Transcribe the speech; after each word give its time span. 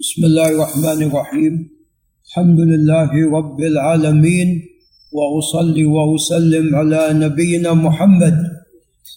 بسم 0.00 0.24
الله 0.24 0.48
الرحمن 0.50 1.02
الرحيم 1.02 1.54
الحمد 2.26 2.60
لله 2.60 3.10
رب 3.38 3.60
العالمين 3.60 4.48
واصلي 5.12 5.84
واسلم 5.84 6.76
على 6.76 7.02
نبينا 7.12 7.74
محمد 7.74 8.36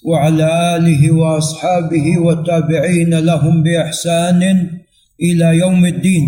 وعلى 0.05 0.47
اله 0.75 1.11
واصحابه 1.11 2.17
والتابعين 2.19 3.13
لهم 3.19 3.63
باحسان 3.63 4.41
إلى 5.21 5.57
يوم 5.57 5.85
الدين 5.85 6.27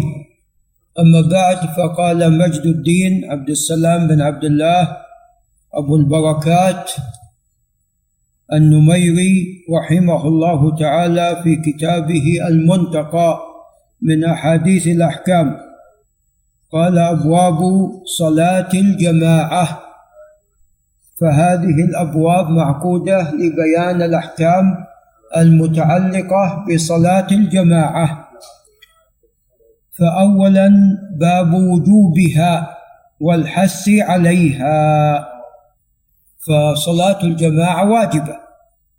اما 0.99 1.21
بعد 1.21 1.59
فقال 1.77 2.37
مجد 2.37 2.65
الدين 2.65 3.25
عبد 3.31 3.49
السلام 3.49 4.07
بن 4.07 4.21
عبد 4.21 4.43
الله 4.43 4.97
ابو 5.73 5.95
البركات 5.95 6.91
النميري 8.53 9.35
رحمه 9.77 10.27
الله 10.27 10.75
تعالى 10.75 11.41
في 11.43 11.55
كتابه 11.55 12.47
المنتقى 12.47 13.54
من 14.01 14.25
أحاديث 14.25 14.87
الأحكام. 14.87 15.57
قال 16.71 16.97
أبواب 16.97 17.59
صلاة 18.05 18.69
الجماعة. 18.73 19.79
فهذه 21.21 21.83
الأبواب 21.89 22.49
معقودة 22.49 23.31
لبيان 23.31 24.01
الأحكام 24.01 24.85
المتعلقة 25.37 26.65
بصلاة 26.69 27.27
الجماعة. 27.31 28.29
فاولا 29.99 30.69
باب 31.11 31.53
وجوبها 31.53 32.77
والحث 33.19 33.89
عليها. 33.89 35.27
فصلاة 36.47 37.23
الجماعة 37.23 37.89
واجبة 37.91 38.35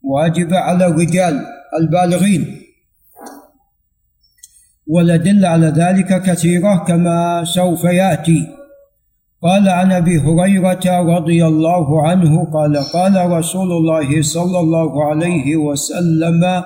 واجبة 0.03 0.59
على 0.59 0.87
الرجال 0.87 1.47
البالغين. 1.81 2.66
والأدلة 4.87 5.49
على 5.49 5.67
ذلك 5.67 6.23
كثيرة 6.23 6.85
كما 6.85 7.45
سوف 7.45 7.85
يأتي. 7.85 8.47
قال 9.43 9.69
عن 9.69 9.93
أبي 9.93 10.19
هريرة 10.19 11.01
رضي 11.17 11.47
الله 11.47 12.09
عنه 12.09 12.45
قال 12.45 12.77
قال 12.77 13.31
رسول 13.31 13.73
الله 13.73 14.23
صلى 14.23 14.59
الله 14.61 15.05
عليه 15.05 15.57
وسلم 15.57 16.63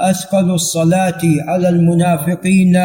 أثقل 0.00 0.50
الصلاة 0.50 1.20
على 1.48 1.68
المنافقين 1.68 2.78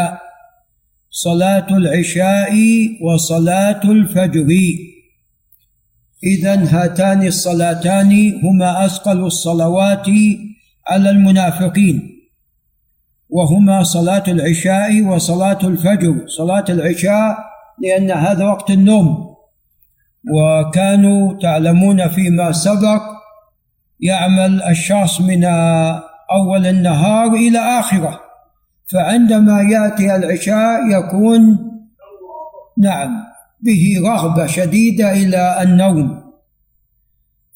صلاة 1.11 1.77
العشاء 1.77 2.53
وصلاة 3.01 3.91
الفجر. 3.91 4.47
إذا 6.23 6.55
هاتان 6.55 7.27
الصلاتان 7.27 8.39
هما 8.43 8.85
أثقل 8.85 9.25
الصلوات 9.25 10.07
على 10.87 11.09
المنافقين. 11.09 12.16
وهما 13.29 13.83
صلاة 13.83 14.23
العشاء 14.27 15.01
وصلاة 15.03 15.59
الفجر. 15.63 16.27
صلاة 16.27 16.65
العشاء 16.69 17.37
لأن 17.83 18.11
هذا 18.11 18.45
وقت 18.45 18.71
النوم. 18.71 19.35
وكانوا 20.33 21.39
تعلمون 21.41 22.07
فيما 22.07 22.51
سبق 22.51 23.01
يعمل 23.99 24.63
الشخص 24.63 25.21
من 25.21 25.45
أول 26.31 26.65
النهار 26.65 27.27
إلى 27.33 27.59
آخره. 27.59 28.19
فعندما 28.91 29.61
يأتي 29.61 30.15
العشاء 30.15 30.79
يكون 30.89 31.57
نعم 32.77 33.23
به 33.61 34.01
رغبة 34.05 34.47
شديدة 34.47 35.11
إلى 35.11 35.61
النوم. 35.61 36.26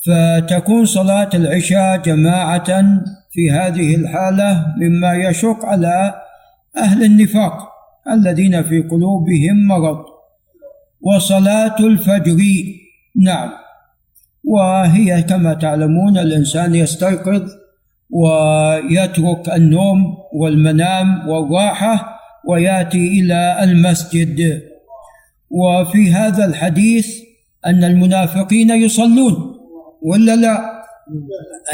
فتكون 0.06 0.86
صلاة 0.86 1.30
العشاء 1.34 1.98
جماعة 1.98 2.82
في 3.32 3.52
هذه 3.52 3.96
الحالة 3.96 4.66
مما 4.78 5.14
يشق 5.14 5.66
على 5.66 6.16
أهل 6.78 7.04
النفاق 7.04 7.72
الذين 8.12 8.64
في 8.64 8.82
قلوبهم 8.82 9.68
مرض. 9.68 10.06
وصلاة 11.02 11.76
الفجر 11.80 12.38
نعم. 13.16 13.50
وهي 14.44 15.24
كما 15.24 15.54
تعلمون 15.54 16.18
الإنسان 16.18 16.76
يستيقظ 16.76 17.50
ويترك 18.10 19.50
النوم 19.50 20.18
والمنام 20.34 21.30
والراحة 21.30 22.20
ويأتي 22.48 23.20
إلى 23.20 23.64
المسجد. 23.64 24.62
وفي 25.50 26.12
هذا 26.12 26.46
الحديث 26.46 27.08
أن 27.66 27.84
المنافقين 27.84 28.70
يصلون. 28.70 29.51
ولا 30.02 30.36
لا؟ 30.36 30.82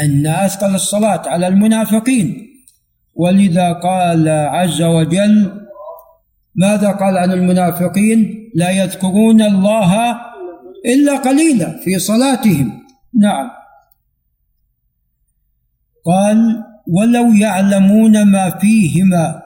أن 0.00 0.26
أثقل 0.26 0.74
الصلاة 0.74 1.28
على 1.28 1.46
المنافقين. 1.46 2.48
ولذا 3.14 3.72
قال 3.72 4.28
عز 4.28 4.82
وجل 4.82 5.66
ماذا 6.54 6.90
قال 6.90 7.18
عن 7.18 7.32
المنافقين؟ 7.32 8.50
لا 8.54 8.70
يذكرون 8.70 9.42
الله 9.42 10.20
إلا 10.86 11.16
قليلا 11.16 11.80
في 11.84 11.98
صلاتهم. 11.98 12.82
نعم. 13.20 13.50
قال 16.06 16.64
ولو 16.86 17.32
يعلمون 17.32 18.24
ما 18.24 18.50
فيهما 18.50 19.42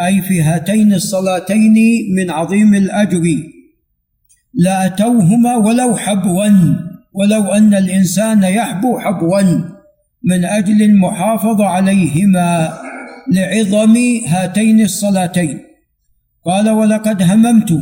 أي 0.00 0.22
في 0.22 0.42
هاتين 0.42 0.94
الصلاتين 0.94 1.74
من 2.16 2.30
عظيم 2.30 2.74
الأجر 2.74 3.22
لأتوهما 4.54 5.56
ولو 5.56 5.96
حبوا. 5.96 6.93
ولو 7.14 7.42
أن 7.44 7.74
الإنسان 7.74 8.42
يحبو 8.42 8.98
حبوا 8.98 9.42
من 10.24 10.44
أجل 10.44 10.82
المحافظة 10.82 11.66
عليهما 11.66 12.78
لعظم 13.32 13.96
هاتين 14.26 14.80
الصلاتين. 14.80 15.60
قال 16.46 16.70
ولقد 16.70 17.22
هممت. 17.22 17.72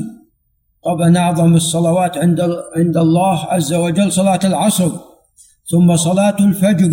طبعا 0.84 1.18
أعظم 1.18 1.54
الصلوات 1.54 2.18
عند 2.18 2.40
عند 2.76 2.96
الله 2.96 3.44
عز 3.44 3.72
وجل 3.72 4.12
صلاة 4.12 4.40
العصر 4.44 4.90
ثم 5.70 5.96
صلاة 5.96 6.36
الفجر 6.40 6.92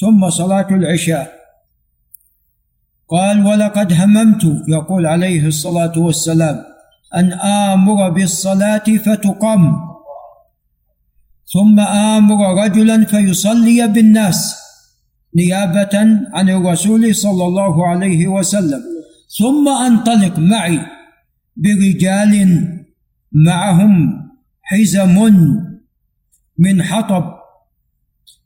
ثم 0.00 0.30
صلاة 0.30 0.66
العشاء. 0.70 1.32
قال 3.08 3.46
ولقد 3.46 3.92
هممت. 3.92 4.44
يقول 4.68 5.06
عليه 5.06 5.46
الصلاة 5.46 5.98
والسلام 5.98 6.64
أن 7.14 7.32
آمر 7.32 8.10
بالصلاة 8.10 8.84
فتقام 9.04 9.87
ثم 11.52 11.80
آمر 11.80 12.64
رجلا 12.64 13.04
فيصلي 13.04 13.86
بالناس 13.88 14.56
نيابة 15.36 15.94
عن 16.32 16.48
الرسول 16.48 17.14
صلى 17.14 17.44
الله 17.44 17.86
عليه 17.86 18.28
وسلم. 18.28 18.82
ثم 19.38 19.68
أنطلق 19.68 20.38
معي 20.38 20.80
برجال 21.56 22.32
معهم 23.32 23.92
حزم 24.62 25.16
من 26.58 26.82
حطب 26.82 27.24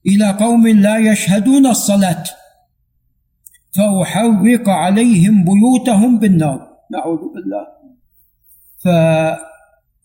إلى 0.06 0.30
قوم 0.30 0.68
لا 0.68 0.96
يشهدون 0.98 1.66
الصلاة 1.66 2.24
فأحرق 3.76 4.68
عليهم 4.68 5.44
بيوتهم 5.44 6.18
بالنار. 6.18 6.60
نعوذ 6.92 7.22
بالله. 7.34 7.66
ف 8.82 8.88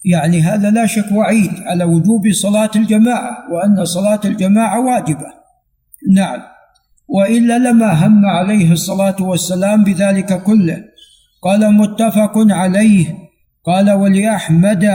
يعني 0.05 0.41
هذا 0.41 0.71
لا 0.71 0.85
شك 0.85 1.11
وعيد 1.11 1.51
على 1.65 1.83
وجوب 1.83 2.31
صلاة 2.31 2.71
الجماعة 2.75 3.37
وأن 3.51 3.85
صلاة 3.85 4.19
الجماعة 4.25 4.85
واجبة. 4.85 5.27
نعم. 6.11 6.39
وإلا 7.07 7.57
لما 7.57 8.07
هم 8.07 8.25
عليه 8.25 8.71
الصلاة 8.71 9.15
والسلام 9.19 9.83
بذلك 9.83 10.43
كله. 10.43 10.83
قال 11.41 11.73
متفق 11.73 12.33
عليه. 12.35 13.17
قال 13.65 13.91
ولأحمد 13.91 14.85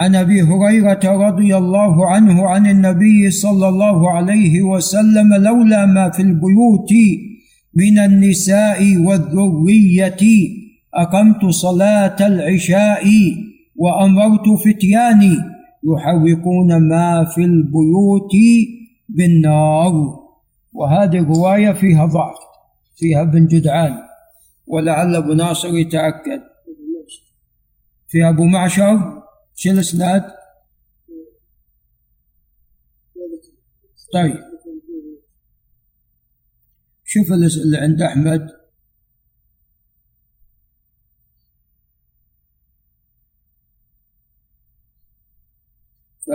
عن 0.00 0.14
أبي 0.14 0.42
هريرة 0.42 1.00
رضي 1.04 1.56
الله 1.56 2.10
عنه 2.10 2.48
عن 2.48 2.66
النبي 2.66 3.30
صلى 3.30 3.68
الله 3.68 4.10
عليه 4.10 4.62
وسلم 4.62 5.34
لولا 5.34 5.86
ما 5.86 6.10
في 6.10 6.22
البيوت 6.22 6.90
من 7.74 7.98
النساء 7.98 8.96
والذرية. 8.96 10.65
أقمت 10.96 11.46
صلاة 11.50 12.26
العشاء 12.26 13.04
وأمرت 13.76 14.48
فتياني 14.64 15.36
يحرقون 15.84 16.88
ما 16.88 17.24
في 17.24 17.40
البيوت 17.40 18.32
بالنار. 19.08 20.26
وهذه 20.72 21.18
الرواية 21.18 21.72
فيها 21.72 22.06
ضعف 22.06 22.36
فيها 22.96 23.22
ابن 23.22 23.46
جدعان 23.46 23.98
ولعل 24.66 25.14
أبو 25.16 25.32
ناصر 25.32 25.68
يتأكد. 25.68 26.42
في 28.08 28.28
أبو 28.28 28.44
معشر 28.44 29.22
شو 29.54 29.70
الإسناد؟ 29.70 30.22
طيب. 34.12 34.36
شوف 37.04 37.32
اللي 37.32 37.78
عند 37.78 38.02
أحمد. 38.02 38.65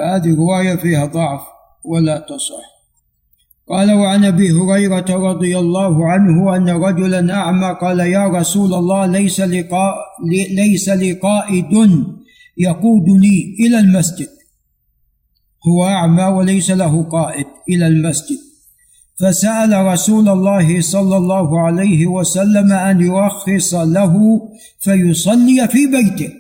فهذه 0.02 0.36
رواية 0.36 0.76
فيها 0.76 1.06
ضعف 1.06 1.42
ولا 1.84 2.18
تصح. 2.18 2.72
قال 3.70 3.94
وعن 3.94 4.26
أبي 4.26 4.52
هريرة 4.52 5.06
رضي 5.10 5.60
الله 5.60 6.10
عنه 6.10 6.56
أن 6.56 6.70
رجلا 6.70 7.34
اعمى 7.34 7.78
قال 7.82 8.00
يا 8.00 8.28
رسول 8.28 8.74
الله 8.74 9.06
ليس 9.06 9.42
لقاء 9.42 9.96
ليس 10.52 10.90
لي 10.90 11.14
قائد 11.14 12.04
يقودني 12.58 13.56
إلى 13.60 13.80
المسجد. 13.80 14.28
هو 15.68 15.86
أعمى 15.86 16.24
وليس 16.24 16.72
له 16.72 17.04
قائد 17.04 17.46
إلى 17.70 17.88
المسجد. 17.88 18.38
فسأل 19.20 19.86
رسول 19.86 20.30
الله 20.30 20.82
صلى 20.82 21.18
الله 21.18 21.62
عليه 21.62 22.08
وسلم 22.08 22.72
أن 22.72 23.02
يرخص 23.02 23.74
له 23.74 24.42
فيصلي 24.80 25.68
في 25.68 25.86
بيته. 25.86 26.34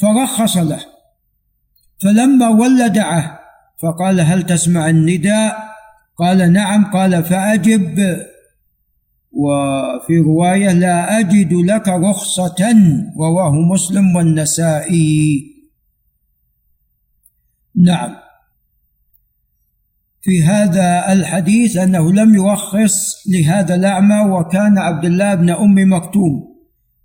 فرخص 0.00 0.56
له. 0.56 0.89
فلما 2.02 2.48
ولى 2.48 2.88
دعاه 2.88 3.38
فقال 3.82 4.20
هل 4.20 4.42
تسمع 4.42 4.88
النداء؟ 4.88 5.70
قال 6.18 6.52
نعم 6.52 6.84
قال 6.84 7.24
فأجب. 7.24 8.16
وفي 9.32 10.18
رواية 10.18 10.72
لا 10.72 11.18
أجد 11.18 11.52
لك 11.52 11.88
رخصة 11.88 12.74
رواه 13.18 13.52
مسلم 13.72 14.16
والنسائي. 14.16 15.46
نعم. 17.76 18.16
في 20.22 20.42
هذا 20.42 21.12
الحديث 21.12 21.76
أنه 21.76 22.12
لم 22.12 22.34
يرخص 22.34 23.28
لهذا 23.28 23.74
الأعمى 23.74 24.30
وكان 24.30 24.78
عبد 24.78 25.04
الله 25.04 25.34
بن 25.34 25.50
أم 25.50 25.92
مكتوم. 25.92 26.50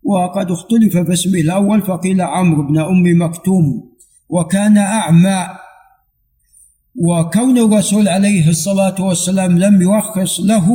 وقد 0.04 0.52
اختلف 0.52 0.98
في 0.98 1.14
اسمه 1.14 1.40
الأول 1.40 1.82
فقيل 1.82 2.22
عمرو 2.22 2.68
بن 2.68 2.80
أم 2.80 3.22
مكتوم. 3.22 3.95
وكان 4.30 4.78
أعمى 4.78 5.48
وكون 6.96 7.58
الرسول 7.58 8.08
عليه 8.08 8.50
الصلاة 8.50 9.02
والسلام 9.02 9.60
لم 9.60 9.82
يرخص 9.82 10.40
له 10.40 10.70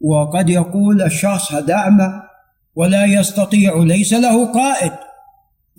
وقد 0.00 0.50
يقول 0.50 1.02
الشخص 1.02 1.52
هذا 1.52 1.74
أعمى 1.74 2.22
ولا 2.74 3.04
يستطيع 3.04 3.76
ليس 3.76 4.12
له 4.12 4.52
قائد 4.52 4.92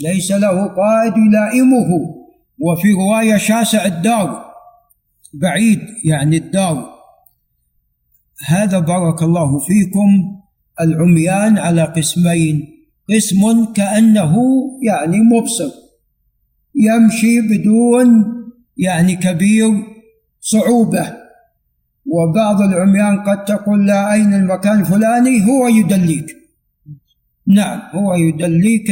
ليس 0.03 0.31
له 0.31 0.67
قائد 0.67 1.13
يلائمه. 1.17 2.21
وفي 2.59 2.91
رواية 2.91 3.38
شاسع 3.38 3.85
الدار 3.85 4.45
بعيد 5.33 5.79
يعني 6.05 6.38
الدار. 6.38 6.89
هذا 8.45 8.79
بارك 8.79 9.23
الله 9.23 9.59
فيكم 9.59 10.39
العميان 10.81 11.57
على 11.57 11.83
قسمين 11.83 12.67
قسم 13.09 13.73
كأنه 13.73 14.35
يعني 14.83 15.17
مبصر. 15.19 15.81
يمشي 16.75 17.41
بدون 17.41 18.09
يعني 18.77 19.15
كبير 19.15 19.71
صعوبة. 20.41 21.13
وبعض 22.06 22.62
العميان 22.62 23.19
قد 23.19 23.45
تقول 23.45 23.88
لا 23.88 24.13
أين 24.13 24.33
المكان 24.33 24.79
الفلاني؟ 24.79 25.45
هو 25.47 25.68
يدليك. 25.68 26.38
نعم 27.47 27.79
هو 27.91 28.13
يدليك 28.13 28.91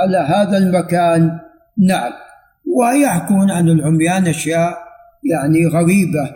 على 0.00 0.18
هذا 0.28 0.58
المكان. 0.58 1.38
نعم. 1.78 2.12
ويحكون 2.76 3.50
عن 3.50 3.68
العميان 3.68 4.26
أشياء 4.26 4.78
يعني 5.24 5.66
غريبة 5.66 6.30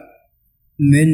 من 0.92 1.08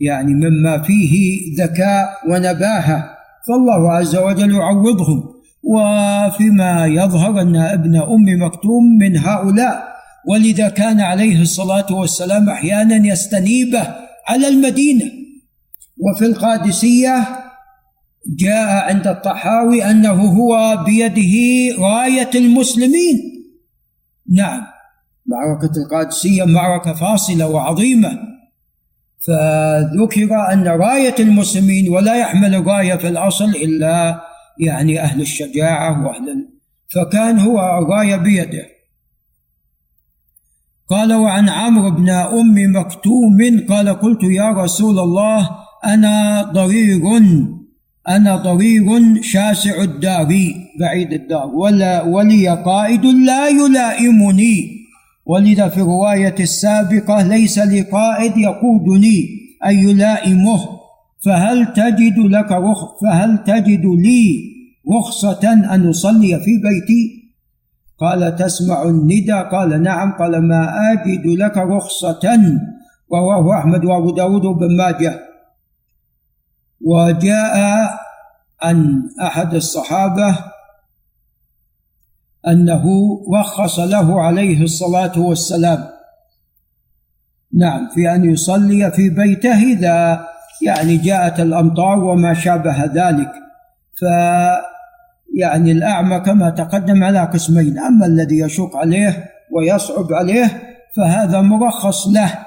يعني 0.00 0.34
مما 0.34 0.82
فيه 0.82 1.40
ذكاء 1.64 2.08
ونباهة. 2.28 3.16
فالله 3.48 3.92
عز 3.92 4.16
وجل 4.16 4.54
يعوضهم. 4.54 5.35
وفيما 5.66 6.86
يظهر 6.86 7.40
أن 7.40 7.56
ابن 7.56 7.96
أم 7.96 8.42
مكتوم 8.42 8.84
من 9.00 9.16
هؤلاء 9.16 9.96
ولذا 10.28 10.68
كان 10.68 11.00
عليه 11.00 11.42
الصلاة 11.42 11.86
والسلام 11.92 12.48
أحيانا 12.48 13.06
يستنيبه 13.06 13.94
على 14.28 14.48
المدينة. 14.48 15.04
وفي 15.98 16.26
القادسية 16.26 17.28
جاء 18.38 18.94
عند 18.94 19.06
الطحاوي 19.06 19.90
أنه 19.90 20.12
هو 20.12 20.84
بيده 20.86 21.76
راية 21.78 22.30
المسلمين. 22.34 23.16
نعم 24.32 24.60
معركة 25.26 25.72
القادسية 25.84 26.44
معركة 26.44 26.92
فاصلة 26.92 27.48
وعظيمة. 27.48 28.18
فذكر 29.26 30.52
أن 30.52 30.68
راية 30.68 31.14
المسلمين 31.20 31.88
ولا 31.88 32.14
يحمل 32.14 32.54
الراية 32.54 32.94
في 32.94 33.08
الأصل 33.08 33.50
إلا 33.50 34.20
يعني 34.58 35.00
أهل 35.00 35.20
الشجاعة 35.20 36.06
وأهل 36.06 36.48
فكان 36.94 37.38
هو 37.38 37.78
الرايه 37.78 38.16
بيده. 38.16 38.66
قال 40.88 41.14
وعن 41.14 41.48
عمرو 41.48 41.90
بن 41.90 42.10
أم 42.10 42.76
مكتوم 42.76 43.66
قال 43.68 43.88
قلت 43.88 44.22
يا 44.22 44.50
رسول 44.50 44.98
الله 44.98 45.50
أنا 45.84 46.42
ضرير 46.42 47.00
أنا 48.08 48.36
ضرير 48.36 48.84
شاسع 49.22 49.82
الدار 49.82 50.28
بعيد 50.80 51.12
الدار 51.12 51.46
ولا 51.46 52.02
ولي 52.02 52.48
قائد 52.48 53.04
لا 53.04 53.48
يلائمني. 53.48 54.76
ولذا 55.26 55.68
في 55.68 55.76
الرواية 55.76 56.34
السابقة 56.40 57.22
ليس 57.22 57.58
لي 57.58 57.80
قائد 57.80 58.36
يقودني 58.36 59.28
أي 59.66 59.76
يلائمه. 59.76 60.85
فهل 61.24 61.72
تجد 61.72 62.18
لك 62.18 62.52
رخ 62.52 63.00
فهل 63.02 63.44
تجد 63.44 63.84
لي 63.84 64.56
رخصة 64.98 65.52
أن 65.52 65.88
أصلي 65.88 66.40
في 66.40 66.50
بيتي؟ 66.62 67.26
قال 67.98 68.36
تسمع 68.36 68.82
الندى؟ 68.82 69.32
قال 69.32 69.82
نعم. 69.82 70.12
قال 70.12 70.48
ما 70.48 70.92
أجد 70.92 71.26
لك 71.26 71.56
رخصة 71.56 72.20
رواه 73.12 73.58
أحمد 73.58 73.84
وأبو 73.84 74.10
داود 74.10 74.44
وابن 74.44 74.76
ماجه. 74.76 75.20
وجاء 76.80 77.90
عن 78.62 79.02
أحد 79.22 79.54
الصحابة 79.54 80.38
أنه 82.48 82.84
رخص 83.34 83.78
له 83.78 84.20
عليه 84.20 84.62
الصلاة 84.62 85.18
والسلام. 85.18 85.88
نعم 87.52 87.88
في 87.94 88.14
أن 88.14 88.24
يصلي 88.24 88.90
في 88.90 89.10
بيته 89.10 89.62
إذا 89.62 90.26
يعني 90.62 90.96
جاءت 90.96 91.40
الأمطار 91.40 92.04
وما 92.04 92.34
شابه 92.34 92.84
ذلك. 92.84 93.30
ف 94.00 94.04
يعني 95.36 95.72
الأعمى 95.72 96.20
كما 96.20 96.50
تقدم 96.50 97.04
على 97.04 97.20
قسمين 97.20 97.78
أما 97.78 98.06
الذي 98.06 98.38
يشق 98.38 98.76
عليه 98.76 99.24
ويصعب 99.52 100.12
عليه 100.12 100.62
فهذا 100.96 101.40
مرخص 101.40 102.08
له 102.08 102.38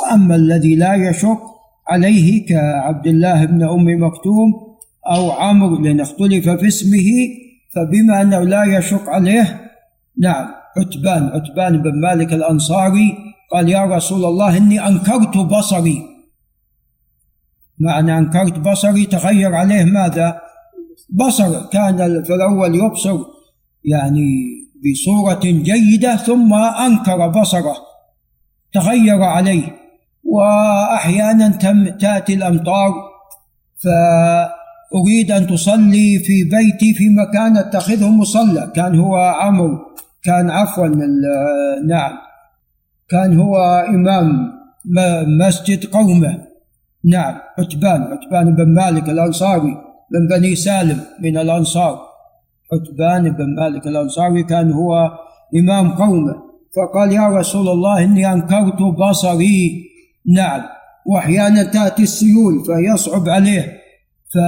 وأما 0.00 0.34
الذي 0.36 0.76
لا 0.76 0.94
يشق 0.94 1.40
عليه 1.88 2.46
كعبد 2.46 3.06
الله 3.06 3.44
بن 3.44 3.62
أم 3.62 4.04
مكتوم 4.06 4.52
أو 5.10 5.30
عمرو 5.30 5.76
لأن 5.76 6.00
اختلف 6.00 6.48
في 6.48 6.66
اسمه 6.66 7.28
فبما 7.74 8.22
أنه 8.22 8.40
لا 8.40 8.64
يشق 8.64 9.08
عليه 9.08 9.60
نعم 10.18 10.46
عتبان 10.76 11.30
عتبان 11.34 11.82
بن 11.82 12.00
مالك 12.00 12.32
الأنصاري 12.32 13.16
قال 13.52 13.68
يا 13.68 13.84
رسول 13.84 14.24
الله 14.24 14.56
إني 14.56 14.86
أنكرت 14.86 15.36
بصري. 15.36 16.02
معنى 17.80 18.18
أنكرت 18.18 18.58
بصري 18.58 19.06
تغير 19.06 19.54
عليه 19.54 19.84
ماذا؟ 19.84 20.40
بصر 21.10 21.66
كان 21.66 22.24
في 22.24 22.34
الأول 22.34 22.74
يبصر 22.74 23.18
يعني 23.84 24.28
بصورة 24.84 25.40
جيدة 25.44 26.16
ثم 26.16 26.54
أنكر 26.54 27.28
بصره 27.28 27.76
تغير 28.72 29.22
عليه 29.22 29.76
وأحيانا 30.24 31.48
تأتي 32.00 32.34
الأمطار 32.34 32.92
فأريد 33.84 35.32
أن 35.32 35.46
تصلي 35.46 36.18
في 36.18 36.44
بيتي 36.44 36.94
في 36.94 37.08
مكان 37.08 37.56
أتخذه 37.56 38.10
مصلى 38.10 38.72
كان 38.76 38.98
هو 38.98 39.16
عمرو 39.16 39.78
كان 40.22 40.50
عفوا 40.50 40.86
نعم 41.86 42.12
كان 43.10 43.40
هو 43.40 43.56
إمام 43.88 44.52
مسجد 45.38 45.84
قومه. 45.84 46.47
نعم 47.04 47.34
عتبان 47.58 48.02
عتبان 48.02 48.54
بن 48.54 48.74
مالك 48.74 49.08
الأنصاري 49.08 49.76
من 50.10 50.28
بني 50.30 50.54
سالم 50.54 51.00
من 51.20 51.38
الأنصار. 51.38 51.98
عتبان 52.72 53.22
بن 53.32 53.54
مالك 53.56 53.86
الأنصاري 53.86 54.42
كان 54.42 54.72
هو 54.72 55.10
إمام 55.60 55.90
قومه 55.90 56.34
فقال 56.76 57.12
يا 57.12 57.28
رسول 57.28 57.68
الله 57.68 58.04
إني 58.04 58.32
أنكرت 58.32 58.82
بصري. 58.82 59.84
نعم 60.34 60.62
وأحيانا 61.06 61.62
تأتي 61.62 62.02
السيول 62.02 62.64
فيصعب 62.66 63.28
عليه. 63.28 63.78
ف 64.34 64.38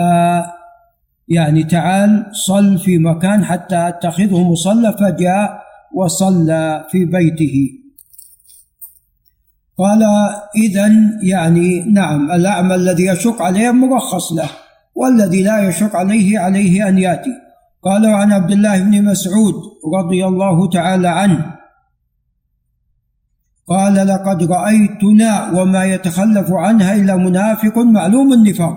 يعني 1.28 1.64
تعال 1.64 2.26
صل 2.46 2.78
في 2.78 2.98
مكان 2.98 3.44
حتى 3.44 3.88
أتخذه 3.88 4.50
مصلى 4.50 4.92
فجاء 4.92 5.62
وصلى 5.94 6.86
في 6.90 7.04
بيته. 7.04 7.68
قال 9.80 10.02
إذا 10.56 10.86
يعني 11.22 11.82
نعم 11.82 12.30
الأعمى 12.32 12.74
الذي 12.74 13.06
يشق 13.06 13.42
عليه 13.42 13.70
مرخص 13.70 14.32
له 14.32 14.50
والذي 14.94 15.42
لا 15.42 15.68
يشق 15.68 15.96
عليه 15.96 16.38
عليه 16.38 16.88
أن 16.88 16.98
يأتي. 16.98 17.30
قال 17.82 18.06
عن 18.06 18.32
عبد 18.32 18.50
الله 18.50 18.80
بن 18.80 19.04
مسعود 19.04 19.54
رضي 19.98 20.26
الله 20.26 20.68
تعالى 20.68 21.08
عنه 21.08 21.56
قال 23.68 23.94
لقد 23.94 24.52
رأيتنا 24.52 25.50
وما 25.50 25.84
يتخلف 25.84 26.52
عنها 26.52 26.96
إلا 26.96 27.16
منافق 27.16 27.78
معلوم 27.78 28.32
النفاق. 28.32 28.76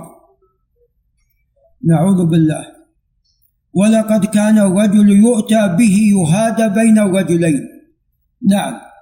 نعوذ 1.89 2.25
بالله. 2.25 2.63
ولقد 3.73 4.25
كان 4.25 4.57
الرجل 4.59 5.09
يؤتى 5.09 5.67
به 5.67 5.95
يهادى 6.15 6.67
بين 6.69 6.99
الرجلين. 6.99 7.61
نعم. 8.49 8.92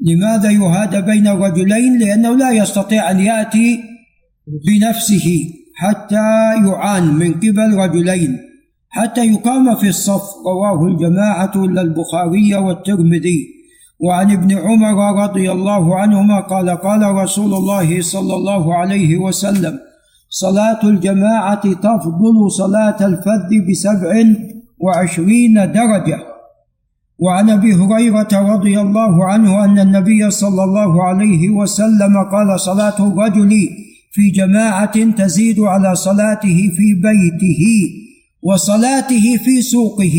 لماذا 0.00 0.50
يهادى 0.50 1.00
بين 1.00 1.28
الرجلين 1.28 1.98
لأنه 1.98 2.36
لا 2.36 2.50
يستطيع 2.50 3.10
أن 3.10 3.20
يأتي 3.20 3.80
بنفسه 4.66 5.50
حتى 5.74 6.54
يعان 6.66 7.14
من 7.14 7.32
قبل 7.34 7.74
رجلين 7.76 8.38
حتى 8.88 9.26
يقام 9.26 9.74
في 9.74 9.88
الصف. 9.88 10.22
رواه 10.46 10.86
الجماعة 10.86 11.52
إلا 11.64 11.82
البخاري 11.82 12.54
والترمذي. 12.54 13.54
وعن 14.00 14.30
ابن 14.32 14.58
عمر 14.58 15.22
رضي 15.22 15.52
الله 15.52 15.96
عنهما 15.96 16.40
قال 16.40 16.70
قال 16.70 17.02
رسول 17.02 17.54
الله 17.54 18.02
صلى 18.02 18.34
الله 18.34 18.74
عليه 18.74 19.16
وسلم 19.16 19.78
صلاة 20.28 20.88
الجماعة 20.88 21.72
تفضل 21.72 22.50
صلاة 22.50 23.06
الفذ 23.06 23.70
بسبع 23.70 24.24
وعشرين 24.78 25.54
درجة. 25.54 26.33
وعن 27.18 27.50
أبي 27.50 27.74
هريرة 27.74 28.54
رضي 28.54 28.80
الله 28.80 29.24
عنه 29.24 29.64
أن 29.64 29.78
النبي 29.78 30.30
صلى 30.30 30.64
الله 30.64 31.02
عليه 31.02 31.50
وسلم 31.50 32.22
قال 32.32 32.60
صلاة 32.60 33.08
الرجل 33.08 33.68
في 34.12 34.30
جماعة 34.30 35.10
تزيد 35.10 35.60
على 35.60 35.94
صلاته 35.94 36.70
في 36.76 36.94
بيته 36.94 37.64
وصلاته 38.42 39.36
في 39.44 39.62
سوقه. 39.62 40.18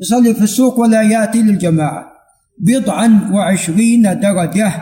يصلي 0.00 0.34
في 0.34 0.42
السوق 0.42 0.80
ولا 0.80 1.02
يأتي 1.02 1.42
للجماعة. 1.42 2.04
بضعا 2.58 3.30
وعشرين 3.32 4.02
درجة 4.02 4.72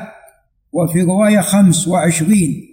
وفي 0.73 1.03
رواية 1.03 1.41
خمس 1.41 1.89
وعشرين. 1.89 2.69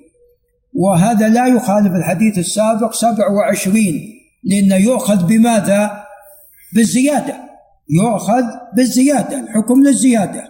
وهذا 0.74 1.28
لا 1.30 1.48
يخالف 1.48 1.96
الحديث 1.96 2.38
السابق 2.38 2.94
سبع 2.94 3.28
وعشرين 3.30 4.02
لأنه 4.44 4.76
يؤخذ 4.76 5.28
بماذا؟ 5.28 6.04
بالزيادة. 6.74 7.49
يؤخذ 7.90 8.44
بالزيادة 8.76 9.40
الحكم 9.40 9.84
للزيادة. 9.84 10.44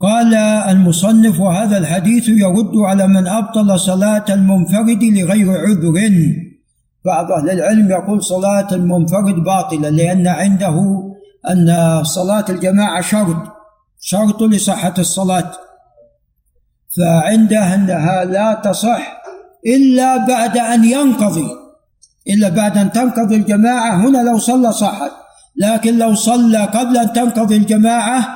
قال 0.00 0.34
المصنف 0.34 1.40
وهذا 1.40 1.78
الحديث 1.78 2.28
يرد 2.28 2.76
على 2.76 3.06
من 3.06 3.26
أبطل 3.26 3.80
صلاة 3.80 4.24
المنفرد 4.30 5.04
لغير 5.04 5.50
عذر. 5.50 6.10
بعض 7.04 7.32
أهل 7.32 7.50
العلم 7.50 7.90
يقول 7.90 8.24
صلاة 8.24 8.74
المنفرد 8.74 9.34
باطلة 9.34 9.88
لأن 9.88 10.26
عنده 10.26 11.02
أن 11.50 12.00
صلاة 12.04 12.44
الجماعة 12.48 13.00
شرط 13.00 13.36
شرط 14.00 14.42
لصحة 14.42 14.94
الصلاة. 14.98 15.52
فعنده 16.96 17.74
أنها 17.74 18.24
لا 18.24 18.54
تصح 18.64 19.22
إلا 19.66 20.26
بعد 20.26 20.58
أن 20.58 20.84
ينقضي. 20.84 21.67
إلا 22.28 22.48
بعد 22.48 22.78
أن 22.78 22.92
تنقضي 22.92 23.36
الجماعة. 23.36 23.94
هنا 23.96 24.18
لو 24.18 24.38
صلى 24.38 24.72
صحت 24.72 25.10
لكن 25.56 25.98
لو 25.98 26.14
صلى 26.14 26.64
قبل 26.64 26.96
أن 26.96 27.12
تنقضي 27.12 27.56
الجماعة 27.56 28.26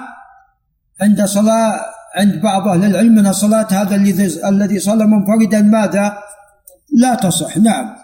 عند 1.00 1.24
صلاة 1.24 1.80
عند 2.16 2.40
بعض 2.42 2.68
أهل 2.68 2.84
العلم 2.84 3.18
أن 3.18 3.32
صلاة 3.32 3.66
هذا 3.70 3.96
الذي 3.96 4.48
الذي 4.48 4.78
صلى 4.78 5.06
منفردا 5.06 5.62
ماذا؟ 5.62 6.12
لا 6.98 7.14
تصح. 7.14 7.58
نعم. 7.58 7.94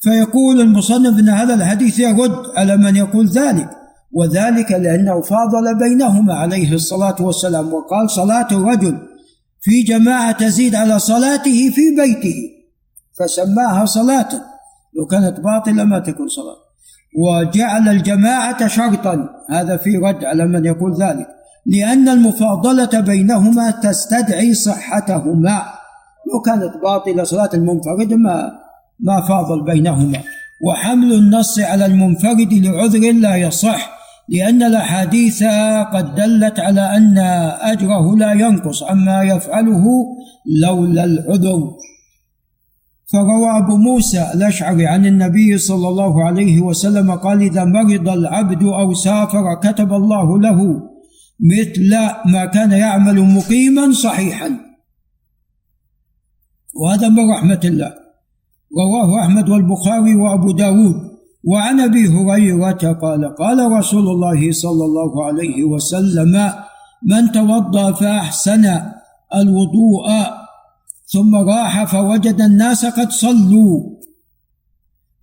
فيقول 0.00 0.60
المصنف 0.60 1.18
أن 1.18 1.28
هذا 1.28 1.54
الحديث 1.54 1.98
يرد 1.98 2.42
على 2.56 2.76
من 2.76 2.96
يقول 2.96 3.26
ذلك 3.28 3.68
وذلك 4.12 4.72
لأنه 4.72 5.20
فاضل 5.20 5.78
بينهما 5.78 6.34
عليه 6.34 6.74
الصلاة 6.74 7.16
والسلام 7.20 7.72
وقال 7.72 8.10
صلاة 8.10 8.48
الرجل 8.52 8.98
في 9.60 9.82
جماعة 9.82 10.32
تزيد 10.32 10.74
على 10.74 10.98
صلاته 10.98 11.70
في 11.70 11.96
بيته 11.96 12.36
فسماها 13.18 13.86
صلاة. 13.86 14.28
لو 14.96 15.06
كانت 15.06 15.40
باطلة 15.40 15.84
ما 15.84 15.98
تكون 15.98 16.28
صلاة. 16.28 16.56
وجعل 17.16 17.88
الجماعة 17.88 18.66
شرطا. 18.66 19.28
هذا 19.50 19.76
في 19.76 19.96
رد 19.96 20.24
على 20.24 20.46
من 20.46 20.64
يقول 20.64 20.94
ذلك. 21.02 21.26
لأن 21.66 22.08
المفاضلة 22.08 23.00
بينهما 23.00 23.70
تستدعي 23.70 24.54
صحتهما. 24.54 25.62
لو 26.32 26.40
كانت 26.40 26.82
باطلة 26.82 27.24
صلاة 27.24 27.50
المنفرد 27.54 28.12
ما 28.12 28.52
ما 29.00 29.20
فاضل 29.20 29.64
بينهما. 29.64 30.18
وحمل 30.64 31.12
النص 31.12 31.58
على 31.58 31.86
المنفرد 31.86 32.52
لعذر 32.52 33.12
لا 33.12 33.36
يصح 33.36 33.90
لأن 34.28 34.62
الأحاديث 34.62 35.42
قد 35.92 36.14
دلت 36.14 36.60
على 36.60 36.96
أن 36.96 37.18
أجره 37.60 38.16
لا 38.16 38.32
ينقص. 38.32 38.82
عما 38.82 39.22
يفعله 39.22 39.84
لولا 40.62 41.04
العذر. 41.04 41.70
فروى 43.06 43.58
أبو 43.58 43.76
موسى 43.76 44.30
الأشعري 44.34 44.86
عن 44.86 45.06
النبي 45.06 45.58
صلى 45.58 45.88
الله 45.88 46.24
عليه 46.24 46.60
وسلم 46.60 47.10
قال 47.10 47.42
إذا 47.42 47.64
مرض 47.64 48.08
العبد 48.08 48.62
أو 48.62 48.94
سافر 48.94 49.54
كتب 49.62 49.92
الله 49.92 50.40
له 50.40 50.82
مثل 51.40 51.90
ما 52.26 52.44
كان 52.44 52.72
يعمل 52.72 53.20
مقيما 53.20 53.92
صحيحا. 53.92 54.50
وهذا 56.74 57.08
من 57.08 57.30
رحمة 57.30 57.60
الله. 57.64 57.92
رواه 58.78 59.20
أحمد 59.20 59.48
والبخاري 59.48 60.14
وأبو 60.14 60.52
داود. 60.52 61.14
وعن 61.44 61.80
أبي 61.80 62.08
هريرة 62.08 62.92
قال 62.92 63.34
قال 63.34 63.72
رسول 63.72 64.06
الله 64.08 64.52
صلى 64.52 64.84
الله 64.84 65.24
عليه 65.24 65.64
وسلم 65.64 66.52
من 67.02 67.32
توضأ 67.32 67.92
فأحسن 67.92 68.64
الوضوء 69.34 70.06
ثم 71.06 71.36
راح 71.36 71.84
فوجد 71.84 72.40
الناس 72.40 72.86
قد 72.86 73.10
صلوا. 73.10 73.94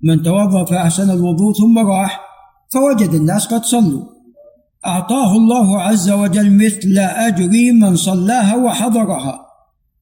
من 0.03 0.23
توضأ 0.23 0.65
فأحسن 0.65 1.09
الوضوء 1.09 1.53
ثم 1.53 1.77
راح 1.77 2.21
فوجد 2.69 3.13
الناس 3.13 3.47
قد 3.47 3.63
صلوا. 3.63 4.05
أعطاه 4.85 5.35
الله 5.35 5.81
عز 5.81 6.09
وجل 6.09 6.65
مثل 6.65 7.00
أجر 7.00 7.73
من 7.73 7.95
صلاها 7.95 8.55
وحضرها. 8.55 9.39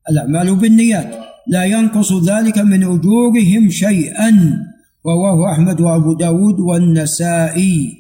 الأعمال 0.10 0.56
بالنيات. 0.56 1.26
لا 1.48 1.64
ينقص 1.64 2.14
ذلك 2.14 2.58
من 2.58 2.84
أجورهم 2.84 3.70
شيئا. 3.70 4.32
رواه 5.06 5.52
أحمد 5.52 5.82
وأبو 5.82 6.14
داود 6.14 6.60
والنسائي. 6.60 7.98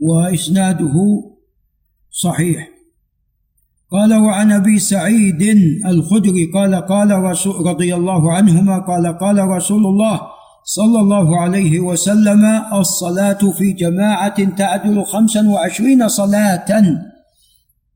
وإسناده 0.00 0.94
صحيح. 2.10 2.73
قال 3.94 4.14
وعن 4.14 4.52
أبي 4.52 4.78
سعيد 4.78 5.42
الخدري 5.86 6.50
قال 6.54 6.74
قال 6.74 7.10
رسول 7.10 7.66
رضي 7.66 7.94
الله 7.94 8.32
عنهما 8.32 8.78
قال 8.78 9.18
قال 9.18 9.38
رسول 9.38 9.86
الله 9.86 10.20
صلى 10.64 11.00
الله 11.00 11.40
عليه 11.40 11.80
وسلم 11.80 12.44
الصلاة 12.72 13.38
في 13.58 13.72
جماعة 13.72 14.44
تعدل 14.56 15.04
خمسا 15.04 15.48
وعشرين 15.48 16.08
صلاة 16.08 16.84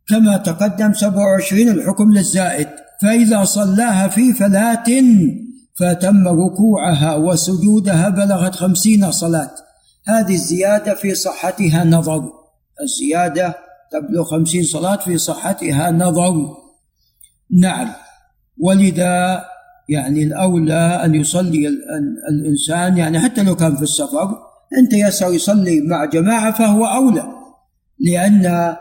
كما 0.08 0.36
تقدم 0.36 0.92
سبع 0.92 1.22
وعشرين 1.22 1.68
الحكم 1.68 2.12
للزائد 2.12 2.68
فإذا 3.02 3.44
صلاها 3.44 4.08
في 4.08 4.32
فلاة 4.32 4.86
فتم 5.78 6.28
ركوعها 6.28 7.14
وسجودها 7.14 8.08
بلغت 8.08 8.54
خمسين 8.54 9.10
صلاة. 9.10 9.50
هذه 10.06 10.34
الزيادة 10.34 10.94
في 10.94 11.14
صحتها 11.14 11.84
نظر 11.84 12.32
الزيادة 12.82 13.67
تبلغ 13.92 14.24
خمسين 14.24 14.62
صلاة 14.62 14.96
في 14.96 15.18
صحتها 15.18 15.90
نظر 15.90 16.56
نعم. 17.50 17.88
ولذا 18.58 19.44
يعني 19.88 20.22
الأولى 20.22 21.04
أن 21.04 21.14
يصلي 21.14 21.68
الإنسان 22.30 22.96
يعني 22.98 23.20
حتى 23.20 23.42
لو 23.42 23.56
كان 23.56 23.76
في 23.76 23.82
السفر 23.82 24.48
أنت 24.78 24.92
يسر 24.92 25.32
يصلي 25.32 25.80
مع 25.80 26.04
جماعة 26.04 26.52
فهو 26.52 26.86
أولى. 26.86 27.32
لأن 27.98 28.76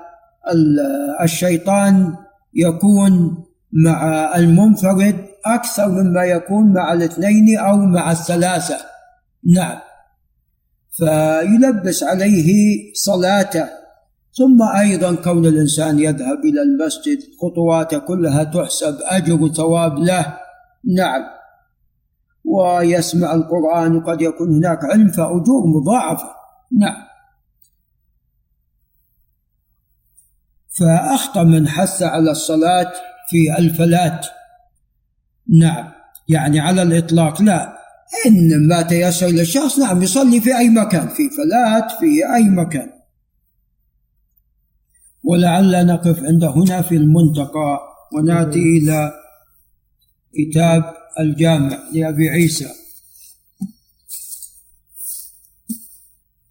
الشيطان 1.24 2.16
يكون 2.54 3.44
مع 3.72 4.32
المنفرد 4.36 5.26
أكثر 5.46 5.88
مما 5.88 6.24
يكون 6.24 6.74
مع 6.74 6.94
الاثنين 6.94 7.58
أو 7.58 7.78
مع 7.78 8.12
الثلاثة. 8.12 8.78
نعم. 9.56 9.80
فيلبس 10.92 12.04
عليه 12.04 12.54
صلاته. 12.94 13.77
ثم 14.38 14.62
أيضا 14.80 15.16
كون 15.16 15.46
الإنسان 15.46 16.00
يذهب 16.00 16.40
إلى 16.46 16.62
المسجد 16.62 17.20
خطواته 17.42 17.98
كلها 17.98 18.44
تحسب 18.44 18.98
أجر 19.02 19.34
وثواب 19.34 20.00
له. 20.00 20.38
نعم. 20.96 21.22
ويسمع 22.46 23.34
القرآن 23.34 23.96
وقد 23.96 24.22
يكون 24.22 24.56
هناك 24.56 24.80
علم 24.84 25.08
فأجور 25.08 25.68
مضاعفة. 25.68 26.30
نعم. 26.80 27.08
فأخطأ 30.80 31.44
من 31.44 31.68
حث 31.68 32.04
على 32.04 32.32
الصلاة 32.32 32.94
في 33.30 33.60
الفلات. 33.60 34.28
نعم. 35.60 35.92
يعني 36.30 36.60
على 36.60 36.82
الإطلاق 36.82 37.42
لا. 37.42 37.78
إن 38.26 38.68
ما 38.68 38.82
تيسر 38.82 39.28
للشخص 39.28 39.80
نعم 39.80 40.04
يصلي 40.04 40.42
في 40.42 40.58
أي 40.58 40.70
مكان 40.70 41.08
في 41.08 41.30
فلات 41.30 41.92
في 41.92 42.36
أي 42.36 42.50
مكان. 42.50 42.97
ولعل 45.28 45.86
نقف 45.86 46.24
عند 46.24 46.44
هنا 46.44 46.82
في 46.82 46.96
المنتقى 46.96 47.80
ونأتي 48.14 48.60
إلى 48.60 49.12
كتاب 50.38 50.84
الجامع 51.20 51.78
لأبي 51.94 52.30
عيسى. 52.30 52.70